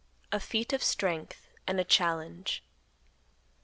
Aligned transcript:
A 0.31 0.39
FEAT 0.39 0.73
OF 0.73 0.81
STRENGTH 0.81 1.47
AND 1.67 1.79
A 1.79 1.83
CHALLENGE. 1.83 2.63